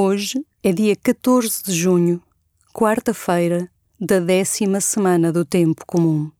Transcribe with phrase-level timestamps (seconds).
[0.00, 2.22] Hoje é dia 14 de junho,
[2.72, 6.30] quarta-feira da décima semana do Tempo Comum.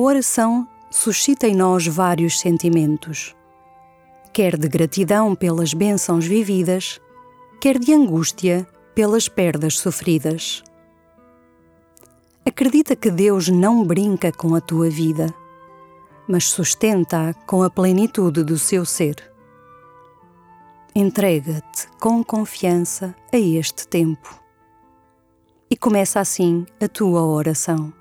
[0.00, 3.34] Oração suscita em nós vários sentimentos,
[4.32, 7.00] quer de gratidão pelas bênçãos vividas,
[7.60, 10.62] quer de angústia pelas perdas sofridas.
[12.44, 15.32] Acredita que Deus não brinca com a tua vida,
[16.26, 19.16] mas sustenta-a com a plenitude do seu ser.
[20.94, 24.40] Entrega-te com confiança a este tempo.
[25.70, 27.99] E começa assim a tua oração.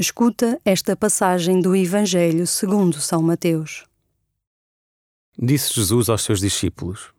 [0.00, 3.84] Escuta esta passagem do Evangelho segundo São Mateus.
[5.38, 7.12] Disse Jesus aos seus discípulos: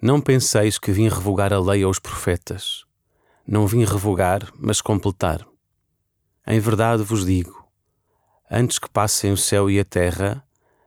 [0.00, 2.84] Não penseis que vim revogar a lei aos profetas.
[3.44, 5.44] Não vim revogar, mas completar.
[6.46, 7.68] Em verdade vos digo:
[8.48, 10.46] antes que passem o céu e a terra,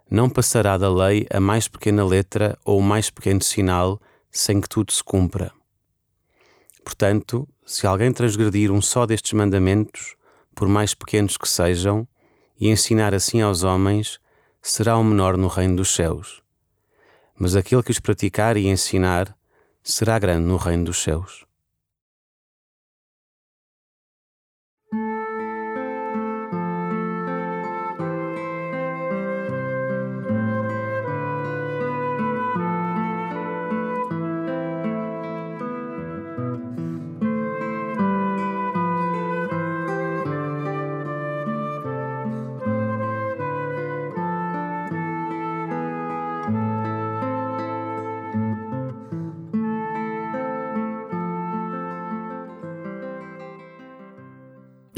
[0.10, 4.00] não passará da lei a mais pequena letra ou o mais pequeno sinal
[4.32, 5.52] sem que tudo se cumpra.
[6.86, 10.16] Portanto, se alguém transgredir um só destes mandamentos,
[10.56, 12.08] por mais pequenos que sejam,
[12.60, 14.20] e ensinar assim aos homens,
[14.62, 16.42] será o menor no reino dos céus.
[17.38, 19.36] Mas aquele que os praticar e ensinar,
[19.84, 21.46] será grande no reino dos céus.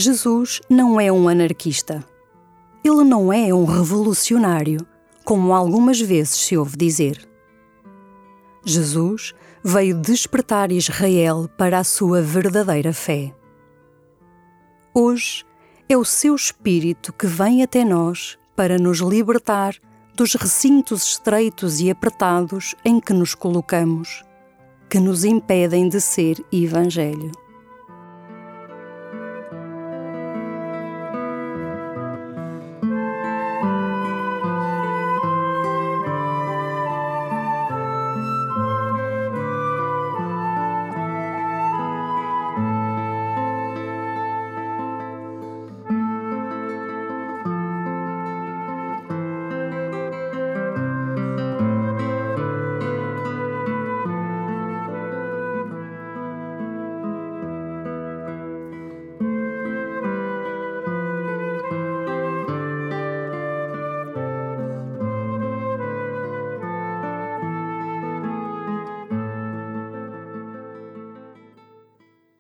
[0.04, 2.06] Jesus não é um anarquista.
[2.84, 4.86] Ele não é um revolucionário,
[5.24, 7.26] como algumas vezes se ouve dizer.
[8.66, 9.34] Jesus
[9.64, 13.34] veio despertar Israel para a sua verdadeira fé.
[14.94, 15.46] Hoje
[15.88, 19.74] é o seu Espírito que vem até nós para nos libertar
[20.18, 24.22] dos recintos estreitos e apertados em que nos colocamos,
[24.90, 27.43] que nos impedem de ser Evangelho.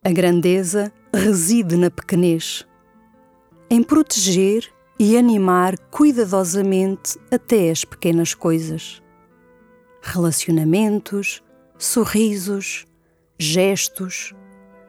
[0.05, 2.67] A grandeza reside na pequenez,
[3.69, 4.69] em proteger
[4.99, 9.01] e animar cuidadosamente até as pequenas coisas.
[10.01, 11.41] Relacionamentos,
[11.77, 12.85] sorrisos,
[13.39, 14.33] gestos,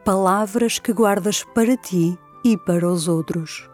[0.03, 3.69] palavras que guardas para ti e para os outros.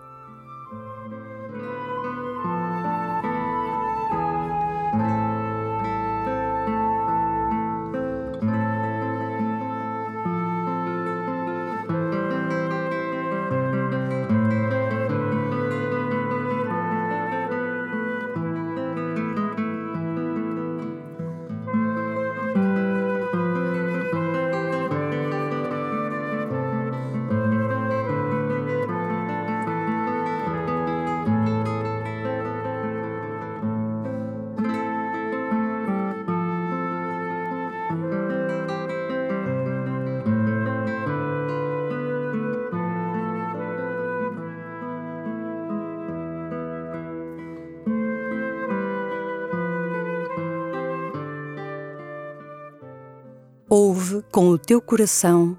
[54.11, 55.57] Ouve com o teu coração,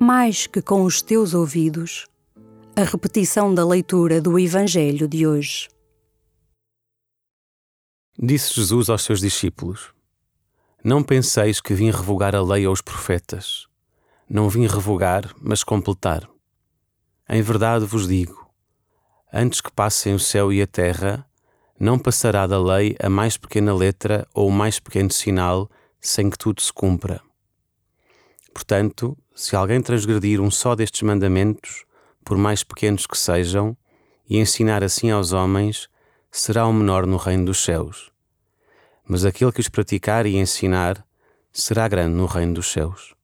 [0.00, 2.06] mais que com os teus ouvidos,
[2.74, 5.68] a repetição da leitura do Evangelho de hoje.
[8.18, 9.92] Disse Jesus aos seus discípulos:
[10.82, 13.68] Não penseis que vim revogar a lei aos profetas.
[14.28, 16.28] Não vim revogar, mas completar.
[17.28, 18.50] Em verdade vos digo:
[19.32, 21.24] antes que passem o céu e a terra,
[21.78, 25.70] não passará da lei a mais pequena letra ou o mais pequeno sinal
[26.00, 27.27] sem que tudo se cumpra.
[28.58, 31.84] Portanto, se alguém transgredir um só destes mandamentos,
[32.24, 33.76] por mais pequenos que sejam,
[34.28, 35.88] e ensinar assim aos homens,
[36.28, 38.10] será o menor no reino dos céus.
[39.06, 41.06] Mas aquele que os praticar e ensinar,
[41.52, 43.14] será grande no reino dos céus.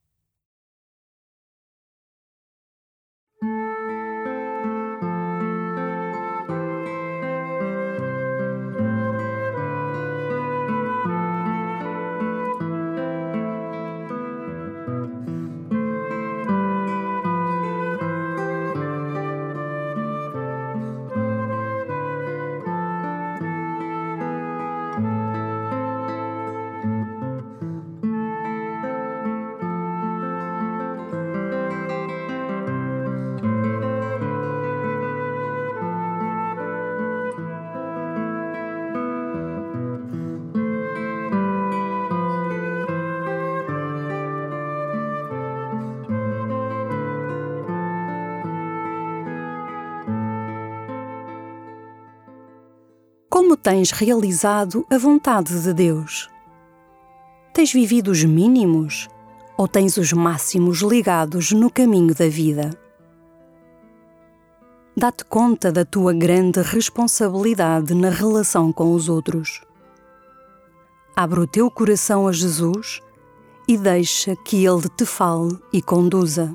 [53.65, 56.29] Tens realizado a vontade de Deus?
[57.55, 59.09] Tens vivido os mínimos
[59.57, 62.79] ou tens os máximos ligados no caminho da vida?
[64.95, 69.63] Dá-te conta da tua grande responsabilidade na relação com os outros.
[71.17, 73.01] Abre o teu coração a Jesus
[73.67, 76.55] e deixa que Ele te fale e conduza.